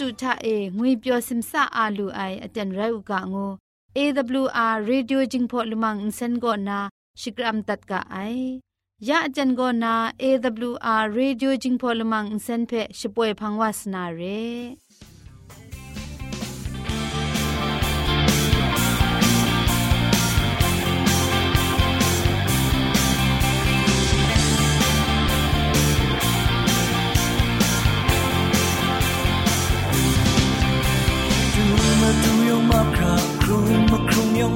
[0.00, 3.52] တူထအေငွေပျော်စင်ဆာအာလူအိုင်အတန်ရုတ်ကငို
[3.98, 6.78] AWR Radio Jingpho Lumang Insen go na
[7.20, 8.60] Shikram tat ka ai
[9.08, 9.92] ya ajan go na
[10.26, 14.40] AWR Radio Jingpho Lumang Insen phe shpoe phangwas na re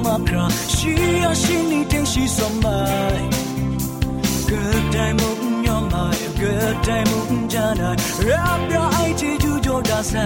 [0.02, 2.70] 马克，需要心里定西所买。
[4.48, 4.56] 个
[4.92, 5.96] 代木鸟买，
[6.40, 7.96] 个代木家来，
[8.26, 10.18] 让表爱记住就大赛。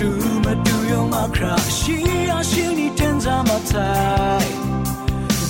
[0.00, 0.06] Do
[0.40, 4.63] ma do yo makra, she a she ni tenza matai.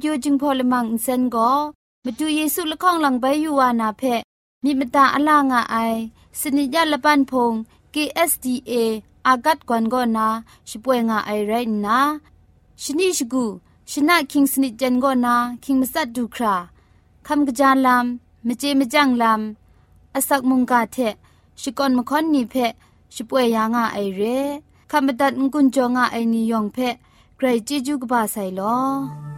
[0.00, 1.50] โอจึงพอลมังอินเซนก็
[2.04, 4.02] มาดูเยซูละข้องหลังใบยูวานาเพ
[4.64, 5.76] มีมตาอลางอไอ
[6.40, 7.52] สนิยาละปันพง
[7.94, 8.72] KSDA
[9.26, 10.28] อากัดกวนก็นา
[10.68, 11.52] ช่วยงาไอไร
[11.86, 11.98] นะ
[12.82, 13.44] ชนิชกู
[13.90, 15.34] ชนะคิงสนิจันก็นา
[15.64, 16.54] คิงมัสัดดูครา
[17.26, 20.96] คำกระจานลำมเจมจังลำอสักมุงกาเท
[21.60, 22.54] ชิกอนมคอนนีเพ
[23.14, 24.22] ช่วยยางาไอเร
[24.90, 26.78] คำบัดงกุนจงาไอนิยองเพ
[27.36, 29.37] ใครจีจูกบาไซลอ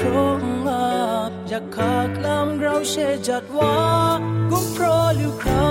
[0.00, 1.00] ครงอา
[1.30, 2.94] บอยากขากลำเราเช
[3.28, 3.76] จัดว่า
[4.50, 5.70] กุ้งพรอลูกครา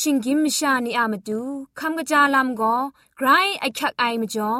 [0.00, 1.40] ชิงกิมชานีอามาดู
[1.80, 2.76] คำกระจาลำก็
[3.16, 3.28] ไกร
[3.60, 4.52] ไอคักไอมาจ่อ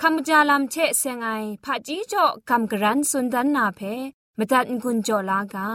[0.00, 1.28] คำกระจาลำเชะเซงไอ
[1.64, 3.80] ผาจีจ่อคำกระรันสุนดันนาเพ
[4.38, 5.68] มตัดกุญจ่อลากา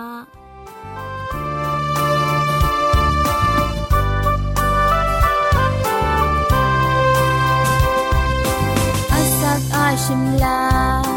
[9.75, 11.12] อาชิมลา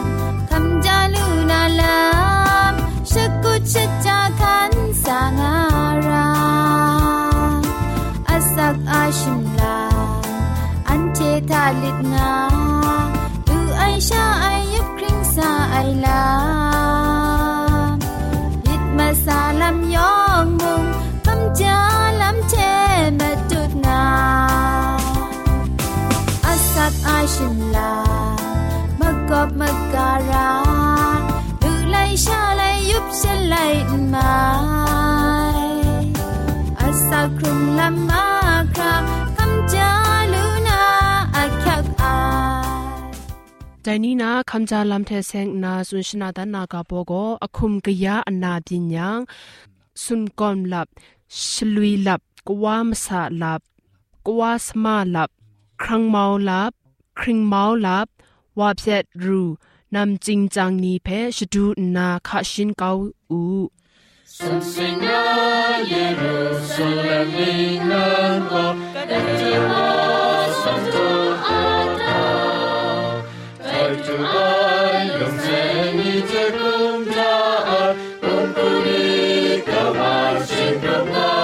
[44.05, 47.13] นี้นะคำจาลำเทเซงนาสุนชนาดานากาโปโก
[47.43, 49.19] อคุมกยาอนาดินยัง
[50.03, 50.89] สุนกอมลับ
[51.51, 53.61] ชลุยลับกวามสาลับ
[54.27, 55.31] กวาสมาลับ
[55.83, 56.73] ครังเมาลับ
[57.19, 58.07] คริงเมาลับ
[58.59, 59.43] วาเพียรู
[59.95, 61.65] นำจริงจังนี้เพชดู
[61.97, 62.91] นาคาชินเกา
[63.31, 63.43] อู
[64.39, 65.21] Sensina
[65.91, 70.06] Jerusalem inango Kadetima Santo
[74.19, 76.97] Lumzenii you
[79.67, 79.95] cum
[80.47, 81.36] cear,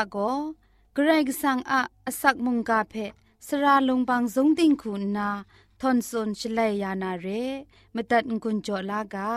[0.00, 0.54] ยะเตียนทาโก
[0.94, 2.94] เกรกสังอะอสักมุงกาเพ
[3.46, 5.30] สระลงบางสงติงคุณนา
[5.80, 7.26] ทอนซนชลัยยานาเร
[7.94, 9.32] มตัดกุญจลากา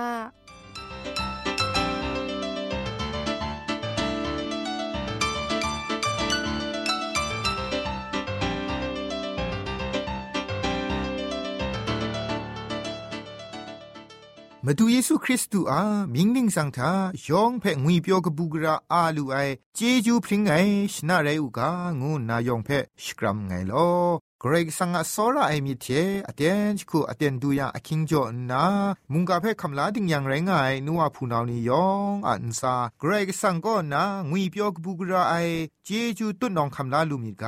[14.67, 16.91] မတူယေရှုခရစ်တုအားမင်းနင်းဆောင်တာ
[17.27, 21.59] ယောင်ဖဲငွေပြောကပူကရာအာလူအိုင်ဂျေဂျူဖရင်ငိုင်ရှနာရဲဥက
[21.99, 24.07] ငိုနာယောင်ဖဲရှကရမ်ငိုင်လော
[24.41, 28.63] ဂရိတ်ဆန်ငါစောရာအိမ်မြစ်ချေအတန်ချခုအတန်ဒူယာအခင်းကြောနာ
[29.11, 37.45] မုန်ကဖဲခမလာတင်ယံရငိုင်နူဝဖူနောင်နီယောင်အန်စာဂရိတ်ဆန်ကောနာငွေပြောကပူကရာအိုင်ဂျေဂျူတွတ်နောင်ခမလာလူမီက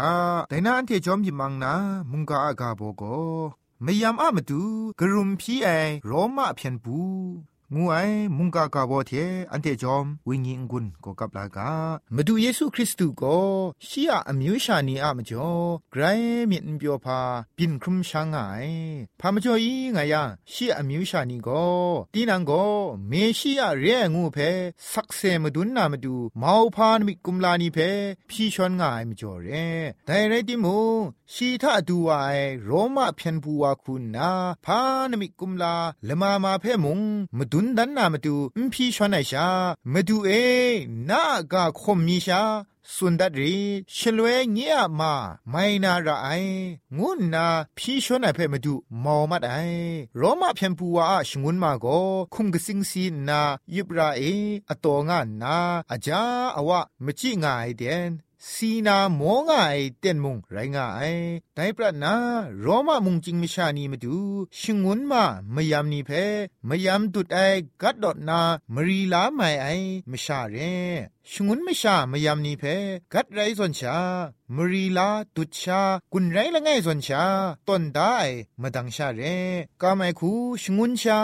[0.51, 1.73] ဒိုင်နာအန်တေကြောမြမန်းနာ
[2.09, 4.61] မုန်ကအကဘောကော นางวีเปียวกบู
[4.99, 8.03] กราไอเจจูตุนอ งูไอ้
[8.37, 9.11] มุงกากาบอเท
[9.51, 11.71] อันเตจอมวิญญาณกุนก็กับลากา
[12.15, 13.37] มาดูเยซูคริสต์ก็
[13.85, 15.49] เสียอมิวชานีอามจ่อ
[15.91, 16.03] ไกร
[16.47, 17.19] เมียนเปียวพา
[17.57, 18.37] ปินครุมช่างไง
[19.19, 21.65] พามจ่ออีไงยาสียอมิวชานีก็
[22.13, 22.65] ตีนังก็
[23.07, 24.37] เมเสียเรงูเพ
[24.91, 27.77] สักเซมาดุนนามาดูเมาพานมิกุมลานีเพ
[28.29, 29.47] พี่ชอนไงมจ่อเร
[30.05, 30.77] แต่ไรติมู
[31.33, 32.31] สีทาดูวไอ
[32.63, 34.29] โรมาเพียนบัวคุณนา
[34.65, 34.79] พา
[35.11, 37.01] นมิกุมลาเลมามาเพมุง
[37.37, 39.48] มาดุนดันนามาดูอิมพีชวนไอชา
[39.92, 40.30] มาดูเอ
[41.10, 41.22] นา
[41.52, 42.42] กาคมมีชา
[42.94, 43.58] สุนดัดรี
[43.96, 45.12] ชลวยเงียมา
[45.50, 46.28] ไม่นาระไอ
[46.98, 47.46] งุนนา
[47.76, 49.54] พี่ชวนไอเพ่มาดูมอมัดไอ
[50.16, 51.86] โรมาเพียนปูวาชงุนมาโก
[52.34, 53.40] คุมกสิงซีนา
[53.74, 54.22] ยิบราเอ
[54.68, 55.56] อตองานนา
[55.90, 56.22] อาจา
[56.56, 58.12] อวะมจิงายเดน
[58.53, 59.55] สีนามองไอ
[59.99, 61.01] เต็นมุงไรงาไอ
[61.57, 62.15] ต่ประนา
[62.61, 64.17] โรมามุงจิงมิชานีมาดู
[64.59, 66.11] ชงุนมาไม่ยำนีเพ
[66.67, 67.39] ม่ยำตุดไอ
[67.81, 68.39] กัดดอดนา
[68.73, 69.67] มรีลาไม่ไอ
[70.11, 70.55] มชาเร
[71.31, 72.63] ชงุนมชาไม่ยำนีเพ
[73.13, 73.97] กัดไรส่วนชา
[74.55, 75.81] มรีลาตุดชา
[76.13, 77.23] กุนไรละไงส่วนชา
[77.67, 78.15] ต้นได้
[78.61, 79.21] มาดังชาเร
[79.81, 80.31] ก้าไมคู
[80.63, 81.19] ชงุนชา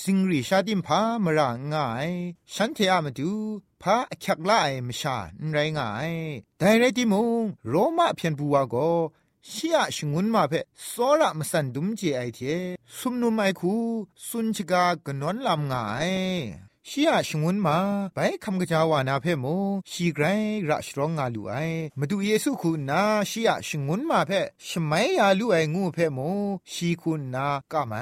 [0.00, 1.74] สิงรีชาดิมพามรางไง
[2.54, 3.32] ฉันเทอามาดู
[3.85, 5.17] พาคักลายมชา
[5.51, 6.11] ไรง่าย
[6.59, 8.89] แต่ไรที่มุงโรมาเพียนบัวก็
[9.49, 10.53] ชียชงุนมาเพ
[10.89, 12.39] สอระมสันดุมเจไอเท
[12.97, 13.73] สุมนุมไอคู
[14.27, 16.11] สุนชกากนนลำง่าย
[16.90, 17.78] ชียชงวนมา
[18.14, 19.46] ไปคำกระจาวานาเพ่โม
[19.90, 20.24] ชีไกร
[20.68, 21.54] ระชรองงาลูไอ
[21.98, 26.18] มาดูเยซูคุณนาชียชงวนมาเพ่ชมัยยาลูไองูเพ่โม
[26.72, 27.94] ชีคุณนากะไม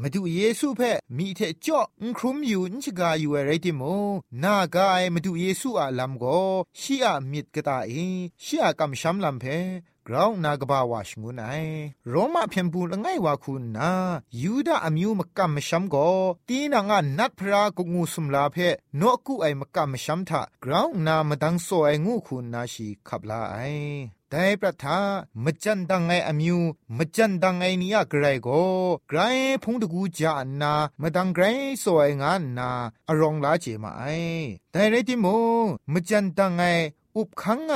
[0.00, 3.82] มาดูเยซูเพ่มีเทจ่ออุครุมอยู่อินชกาอยู่อะไรติโม
[4.42, 6.24] นากาไอมาดูเยซูอาลัมโก
[6.80, 7.92] ชียมิดกะตาเอ
[8.44, 9.58] ชียกำชัมลัมเพ่
[10.06, 11.50] กราวนากบาวาชงุนไอ
[12.08, 13.90] โรมาเพียงปูละไงวาคุณนา
[14.42, 15.96] ยูดาอมิวมกัมมชัมโก
[16.48, 18.56] ตีนางานัดพระกงูสุมลาเพ
[19.00, 23.56] นกุไอมกัมมชัมทากราวนามดังโซไองูคุณนาชีขับลาไอ
[24.30, 24.98] แต่ประทา
[25.44, 26.58] มจันดังไงอมิว
[26.96, 28.48] มจันดังไงนี่อะไกรโก
[29.08, 29.18] ไกร
[29.62, 31.44] พงตะกูจานามดังไกร
[31.84, 32.70] สวยงานนา
[33.08, 34.04] อรองลาเจมาไอ
[34.72, 35.26] แต่ไรติโม
[35.92, 36.62] มจันดังไง
[37.16, 37.72] อุบขังไง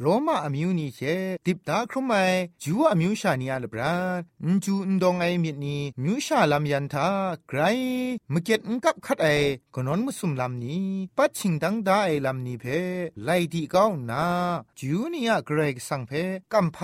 [0.00, 1.00] โรมาอมิวนี่เช
[1.46, 2.12] ติบตาครุมไม
[2.62, 3.96] จูอมิวชานีอาลบรา
[4.44, 7.08] นจูนดองไอมิดนีมิวชาลามยันทา
[7.48, 7.60] ไกร
[8.32, 9.26] มเก็ตกับคัดไอ
[9.74, 10.86] กนอนมุสุมลามนี้
[11.16, 12.64] ปัดชิงดังดาไอลามนี้เพ
[13.24, 14.24] ไลดีก้าวนา
[14.78, 16.12] จูนี่อะเกรกสังเพ
[16.52, 16.76] กัมพ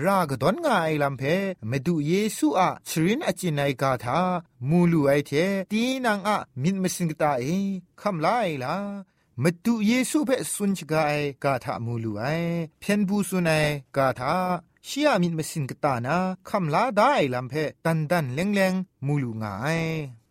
[0.04, 1.22] รากดอนงาไอลัมเพ
[1.70, 4.20] มดุเยซูอะชรินอจินไอกาทา
[4.68, 5.32] มูลูไอเท
[5.72, 7.44] ตีนังอะมินมสิงกตาเอ
[8.00, 8.76] คัมลาไอลา
[9.42, 11.12] มดุเยซูเพสุนชกาไอ
[11.44, 12.24] กาทามูลูไอ
[12.80, 13.64] เพียนบูสุนัย
[13.96, 14.34] กาทา
[14.87, 16.17] ชียมินมสินกตานา
[16.49, 17.53] คำลาได้ลำเพ
[17.85, 18.73] ตันดันเลงเลง
[19.05, 19.79] มูลูงาย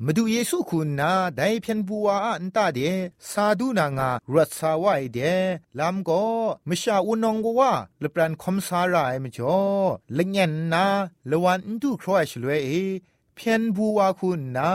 [0.04, 2.78] มาดูเยซูคุณนาได้เพียนบัวอันตาเด
[3.30, 5.18] ซาดูนางารัสาวายเด
[5.78, 6.22] ลำก็
[6.68, 9.58] มชาอุนองกว่าเลปรันคมสารายมจ่อ
[10.14, 10.86] เลงเงินนา
[11.30, 12.60] ละวันดูครอยชลวย
[13.34, 14.72] เพียนบัวคุณนา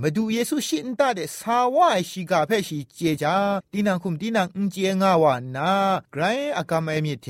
[0.00, 3.36] มาดูเยซูชินตาเดสาวายชิกาเพชิเจจา
[3.72, 5.72] ตีนังคุมตีนังอุนเจงาวานา
[6.12, 6.22] ไกร
[6.56, 7.26] อากามเอมิเท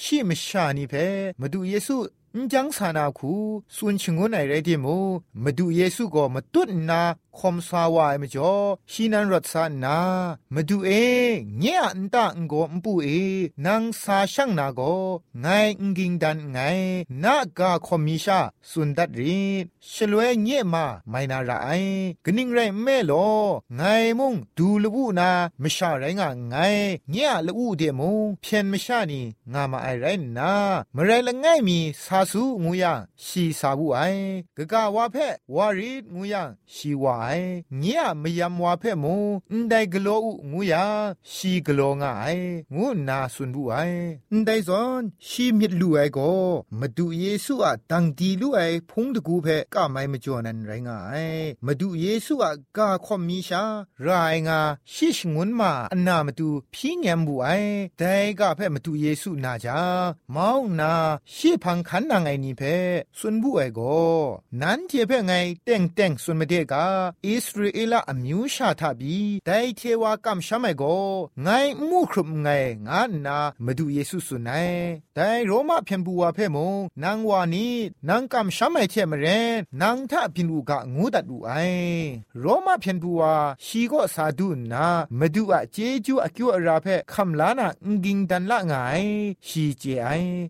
[0.00, 0.94] ชิมชานีเพ
[1.40, 1.96] มาดูเยซู
[2.52, 3.34] จังสานาคู
[3.76, 4.86] ส่วนชงวนไอไรเดโม
[5.44, 7.00] มาดูเยซูก็มาตุนนา
[7.39, 8.53] คมสาวายมจ่อ
[8.91, 9.99] ชีนันรัตสานา
[10.53, 10.89] มาดูเอ
[11.59, 13.07] เงียอันตาองโกมปูเอ
[13.65, 14.81] นางสาช่างนาโก
[15.41, 15.47] ไง
[15.81, 16.57] องกิงดันไง
[17.23, 19.41] นากาคอมมิชาสุนดัดรี
[19.91, 21.51] ชลวยเงียมาไม่นาไร
[22.25, 23.13] กนิ่งไรแม่โล
[23.75, 23.81] ไง
[24.19, 25.29] มุงดูลวูนา
[25.61, 26.55] มชาไรงาไง
[27.11, 29.21] เงียลวูเดมุงเพียนมชานี
[29.53, 30.05] งามาไอไร
[30.37, 30.51] นา
[30.95, 33.99] มไรละไงมีสาสูงูยังชีสาบูไอ
[34.57, 35.15] กะกาวาเพ
[35.55, 37.39] วารีงูยังชีวาไอไอ
[37.79, 39.15] เงียมยำวาเพ่มู
[39.59, 40.85] นไดกโลอุงูยา
[41.33, 42.27] ชีกโลงไอ
[42.75, 43.75] งูนาสุนบุไอ
[44.33, 46.19] นไดซอนชีมิดลูไอโก
[46.79, 48.59] มาดูเยซูอะตังดีลูไอ
[48.89, 51.13] พงตะกูเพ่ก็ไม่มาจอนันไรงไอ
[51.65, 53.63] มาดูเยซูอะกาคอมมีชา
[54.07, 54.59] รายงา
[54.93, 57.49] ชิชงุนมาอันนามาดูพี่เงมบุไอ
[57.97, 59.79] แต่ก็เพ่มาดูเยซูนาจา
[60.35, 60.91] มองนา
[61.35, 62.75] ชีพังขันนางไอนี่เพ่
[63.19, 63.79] สุนบุไอโก
[64.61, 66.85] นั้นเทเพ่ไงเต่งเต่งสุนมาเดกา
[67.27, 70.83] อิสราเอลอมิวชาทบีแต่เทวากำชามไอโก
[71.43, 71.47] ไง
[71.89, 72.47] มูครุมไง
[72.87, 74.69] งานนามาดูเยซูสุนัย
[75.15, 77.67] แต่โรมาเพียนบัวเพ่มงนางวานี
[78.09, 79.25] นางกำชามไอเทมเร
[79.57, 81.51] นนางทาพินูกะงูดัดดูไอ
[82.39, 83.23] โรมาเพียนบัว
[83.65, 84.87] ชีก็สาดุนา
[85.19, 87.67] มาดูอะเจจูอะกิวอราเพ่คำลานา
[88.03, 88.73] งิงดันละไง
[89.47, 90.07] ชีเจไอ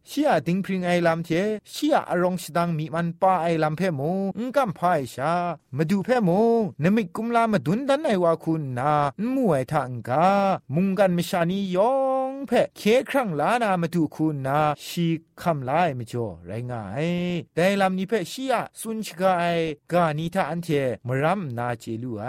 [0.10, 1.30] ชีอะดิงพริงไอลำเท
[1.74, 4.02] ชีอะอารองสดังมีมันป้าไอลำเพ่ม
[4.38, 5.34] งงกำพายชา
[5.76, 6.47] มาดูเพ่มง
[6.84, 8.94] นมิกุมลามาดุนดันไอวาคุณนา
[9.36, 10.28] มวยทังกา
[10.76, 15.08] มุงกันมิชานียอ งเพ่เคครั้งลานามาดูคุณนาชี
[15.42, 17.08] คำลายมจ่อไรงาย
[17.56, 19.44] แต่ลำนี้เพ่ชีอะสุนชกาไอ
[19.92, 20.68] กานีทาอันเท
[21.08, 22.26] มรัมนาเจลูไอ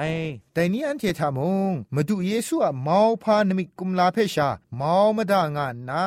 [0.54, 4.48] แต่นี้อันเททามงมาดูเยซูอะมาพานมิกุมลาเพชา
[4.80, 6.04] มาวมาดางานนา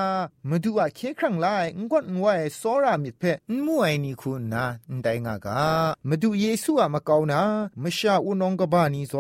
[0.49, 3.33] มาดูอะเคครั้งลายงกดงวยสอรามิเพ่
[3.65, 4.65] มัวไอนี่คุณนา
[5.03, 5.61] แต่งากา
[6.07, 7.41] มาดูเยซูอะมาเกานา
[7.83, 9.13] มชาอุนองกบานีโซ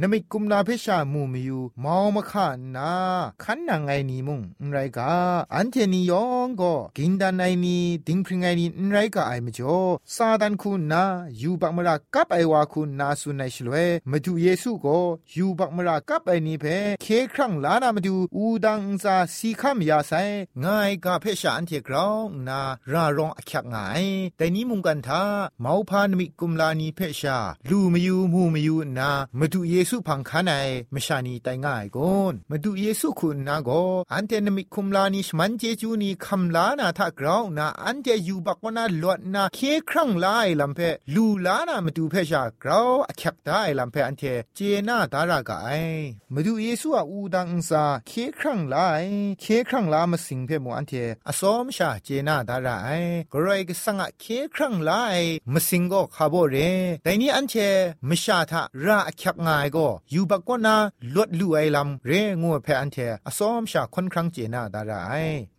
[0.00, 2.90] นมิกุมลาเพชามูมิยูมาวมาขานนา
[3.42, 4.40] ขันนางไอนีมุง
[4.72, 5.12] ไรกา
[5.54, 9.78] อันเทนียองก็กินดานไอนีดิงพริงไอนีไรกาไอมจ่อ
[10.14, 11.04] ซาดันคุณนา
[11.40, 13.74] ยูบักมรากับไอวาคุณนาสุนัยชลเว
[14.10, 14.98] มาดูเยซูก็
[15.36, 16.64] ยูบักมรากับไอนีเพ
[17.02, 20.12] เคครั้งลานามาดูอูดังซาสีคำยาไซ
[20.64, 22.16] ง่ายกาเพชาอันเทกราว
[22.48, 22.60] นา
[22.92, 24.04] รารองอักยักง่าย
[24.36, 25.22] แต่นี้มุงกันทา
[25.60, 30.52] เมาพานมิกุมลานีเพชา ลูมยูมูมยูนามาดูเยซูพังคันไอ
[30.94, 33.70] มชานีไตง่ายก่อนมาดูเยซูคุณนาโก
[34.12, 39.58] อันเทนมิคุมลานีชมันเจจูนีคำลานาทากราวนาอันเจยูบักวนาลวดนาเค
[39.90, 40.80] ครั้งลายลำเพ
[41.14, 44.22] ลูลานามาดูเพชากราวอักยักได้ลำเพอันเท
[44.54, 45.68] เจนาดารากไอ
[46.32, 49.04] มาดูเยซูอาอูดังซาเคครั้งลาย
[49.40, 50.92] เคครั้งลามาสิงเพมอันเท
[51.28, 52.90] อสอมชาเจนาดาราไอ
[53.32, 55.20] กรอยกสังะเคครั้งลาย
[55.52, 56.56] มาสิงก็คาโบเร
[57.02, 57.54] แต่นี้อันเท
[58.08, 60.76] มชาทาราอักยักง่ายก็ยูบักวนา
[61.14, 62.12] ลวดลู่ไอลำเร
[62.42, 65.12] งัวเพอันเทอสอมชาค่อนครั้งเจนาดาราไอ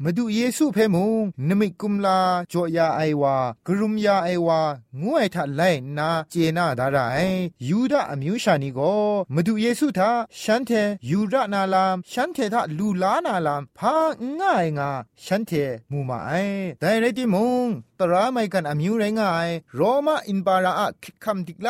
[0.03, 2.19] มาดูเยซูเพมุงนมิกุมลา
[2.51, 3.35] จอยาไอวา
[3.67, 4.59] กรุมยาไอวา
[5.01, 5.61] งูไอทัดไล
[5.97, 7.19] นาเจนาดาราไอ
[7.69, 8.93] ยูดาอมิวชานีก็
[9.33, 10.71] มาดูเยซูทาฉันเท
[11.09, 13.95] ยูดานาลามฉันเททาลูลานาลามพา
[14.39, 14.89] ง่ายงา
[15.25, 15.51] ฉันเท
[15.91, 16.31] มูมาไอ
[16.79, 21.69] แต่ไรติมุงต ราไม่กันอมิวไรงายโรมาอินบาราอะคิคำดิกไล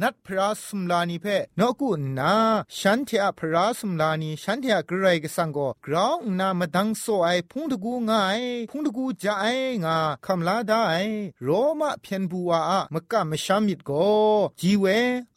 [0.00, 1.26] นัดพระสุมลานีเพ
[1.58, 2.34] นกุนา
[2.78, 8.40] ฉันเทอะพระสุมลานีฉันเทอะกรไรกสังโกกราวนามาดังโซไอพุงตะกูงาย
[8.70, 9.46] พุงตะกูจะไอ
[9.84, 10.82] งาคำลาได้
[11.42, 11.48] โร
[11.80, 13.90] มาเพียนบัวอะมกะมชามิดโก
[14.60, 14.84] จีเว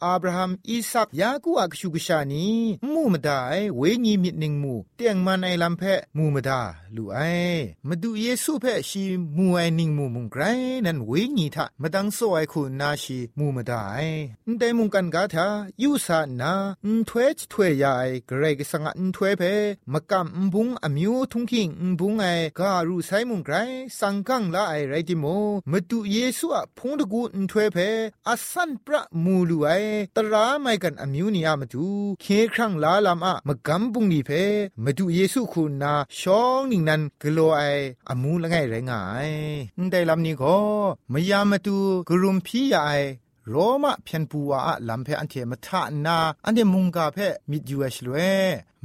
[0.03, 2.47] อับราฮัมอิสักยากูอักชูกชานี
[2.93, 3.39] มูมดา
[3.77, 5.83] เวญีมิดนิงมูเตียงมันไอลำเพ
[6.17, 6.61] มูมดา
[6.95, 7.19] ลูไอ
[7.87, 9.03] มาดูเยซูเพชี
[9.37, 10.45] มูไอนิงมูมุงไกร
[10.85, 13.99] นั้นเวญีทะมาดังโซไอคุณนาชีมูมาไอ
[14.59, 15.47] แต่มุงกันกาทา
[15.81, 16.53] ยูซานา
[16.85, 19.43] อุทเวชทเวยายเกรกสังอุทเวเพ
[19.93, 22.25] มกำอุบุงอมิวทุงคิงอุบุงไอ
[22.59, 23.55] การูไซมุงไกร
[23.99, 25.25] สังกังละไอไรติโม
[25.71, 27.77] มาดูเยซูอะพงตะกูอุทเวเพ
[28.27, 29.69] อสันประมูลูไอ
[30.15, 31.85] ตราไม่กันอมิวนีอามาดู
[32.21, 34.31] เคครั้งลาลามอะมกำบุงนีเพ
[34.83, 37.61] มาดูเยซูคุณนาชองนิงนันกโลไอ
[38.09, 39.29] อมูละไงไรงาย
[39.91, 40.57] ได้ลำนี้ก็
[41.13, 41.77] มยามาดู
[42.09, 42.83] กรุมพี่ใหญ่
[43.49, 44.51] โรมาเพียนปัว
[44.89, 47.17] ลำเพออันเทมทานาอันเดมุงกาเพ
[47.49, 48.15] มิดยูเอชลเว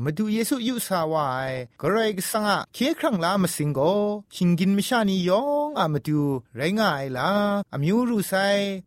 [0.04, 3.80] มาดูเยซูยุสาวายกรายกสังะเคครั้งลามาสิงโก
[4.34, 6.22] ชิงกินมิชานียองอะมาดู
[6.56, 7.30] ไรงายลา
[7.72, 8.34] อมิวรูไซ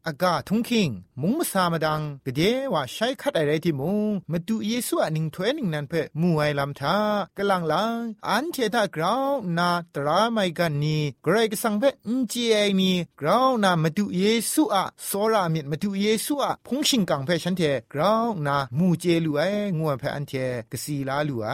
[0.07, 0.89] อากาทุงคิง
[1.21, 2.41] มุงมาสามาดังกเด
[2.73, 6.97] ว่าใช้คัดอะไรที่มุงมาดูเยซูอะนิงถวยนิงนันเพมูไอลำทา
[7.37, 17.61] กลังลังอันเทตากราวนาตราไมกันนีกรายกสังเพอินจีไอนีกราวนามาดูเยซูอะโซรามิดมาดูเยซูอะพงชิงกังเพฉันเท
[17.93, 19.41] กราวนามูเจลูไอ
[19.77, 20.33] งัวเพอันเท
[20.71, 21.51] กสีลาลูไอ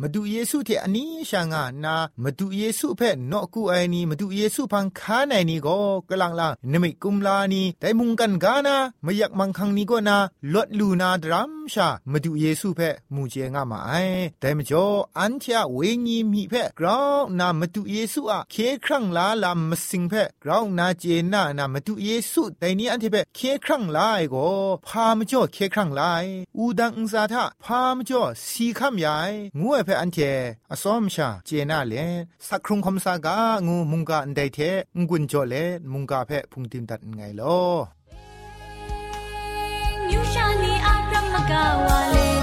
[0.00, 5.76] มาดูเยซูเทอันนี้ช่างานามาดูเยซูเพ่นอกูไอนี่มาดูเยซูพังคาไนนี่ก็
[6.08, 10.16] กลังลานมิกุมลานี่แต่มุงกันกานาไม่อยากมังคังนี้ก็นา
[10.54, 13.92] ลดลูนาดรัมชามาดูเยซูเพ่มูเจงามาไอ
[14.40, 14.86] แต่มจ่อ
[15.18, 24.46] อันเทียเวญีมีเพ่กราวนามาดูเยซูอะเคครั้งลาลามมสิงเพ่กราวนาเจนานามาดูเยซูแต่นี้อันเทเพ่เคครั้งลายก็
[24.86, 26.24] พามจ่อเคครั้งลาย
[26.56, 30.18] อูดังอุซาทะพามจ่อสีคคำยายงูเอเพ่อันเท
[30.70, 31.94] อสอมชาเจนาเล
[32.48, 34.58] สักครุงคำสากางูมุงกาอันใดเท
[35.08, 35.54] งุนจ่อเล
[35.92, 37.42] มุงกาเพ่พุงติมตัดไงล
[40.10, 42.39] อยูชานีอาพระมกาวาเล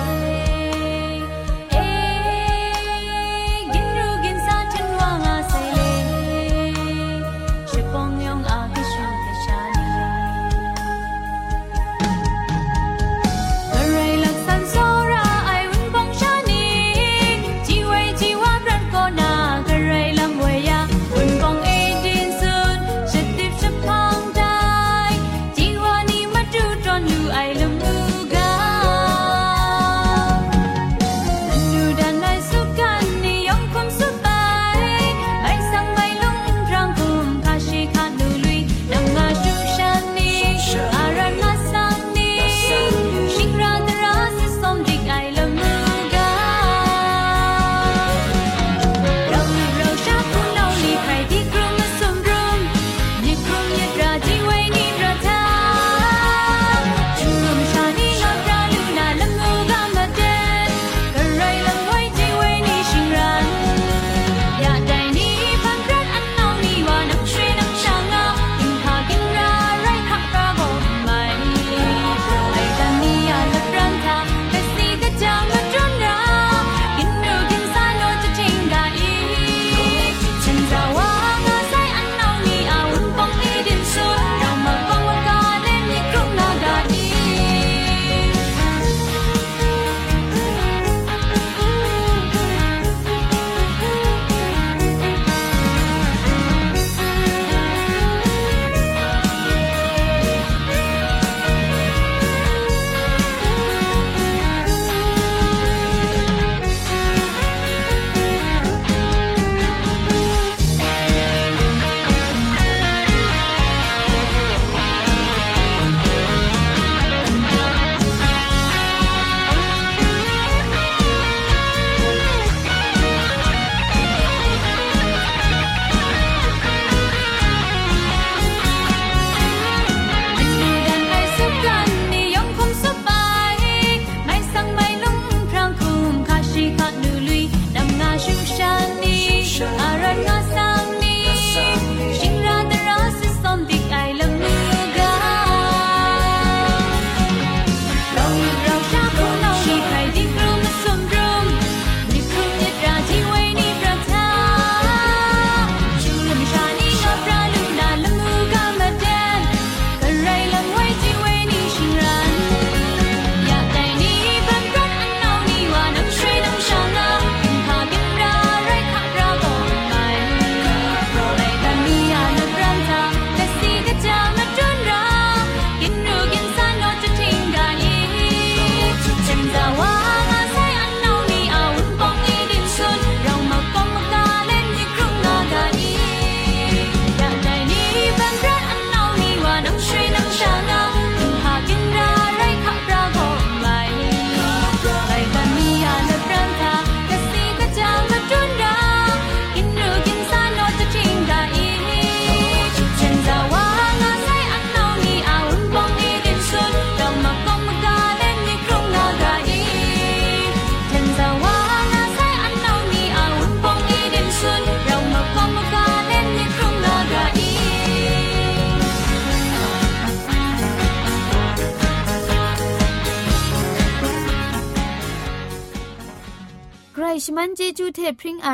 [227.30, 228.50] ชมันเจจูเทพริงไอ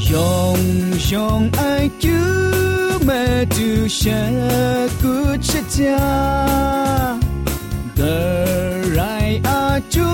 [0.09, 0.59] ยอง
[1.11, 1.61] ยองไอ
[2.01, 2.19] จู
[3.07, 3.23] มา
[3.53, 4.21] ดูชะ
[5.01, 5.15] กุ
[5.47, 6.03] ชะจา
[7.99, 8.15] The
[8.97, 10.09] right are chu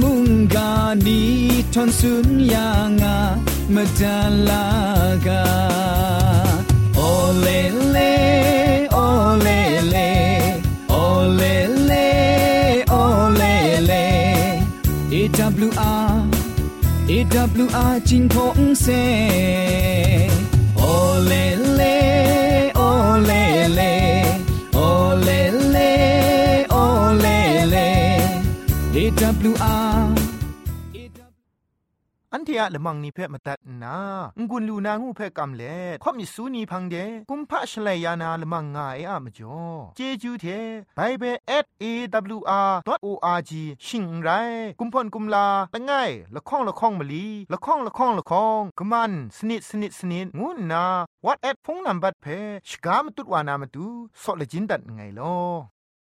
[0.00, 1.22] mungani
[1.72, 3.16] thon sun yanga
[3.74, 5.42] madalaga
[17.24, 18.86] AWR จิงพงเซ
[20.92, 21.42] ole
[21.78, 21.96] le
[22.88, 23.42] ole
[23.78, 23.92] le
[24.88, 25.40] ole
[25.74, 25.90] le
[26.84, 27.40] ole
[27.74, 27.86] le
[28.94, 33.96] AWR อันเทียละมังนิเพ่มาตัดนา
[34.50, 36.96] งุนลูนางูเพ่กำเล่ข่อมิสูนีพังเด
[37.30, 39.60] กุมพะชเลยานาละมังงาเออะมจ่อ
[39.96, 40.46] เจจูเท
[40.96, 41.22] ไปเบ
[41.64, 41.84] สเอ
[42.38, 44.28] วอาร์ดอทโออาร์จิชิงไร
[44.78, 50.84] กุมพ่นกุมลาละง่ายละข้องละข้องมะลีละข้องละข้องละข้องกะมันสนิดสนิดสนิดงูนา
[51.24, 52.26] วอทแอทโฟนนัมเบอร์เพ
[52.68, 53.86] ชกามตุดวานามตุ
[54.22, 55.71] ซอเลจินดัดไงลอ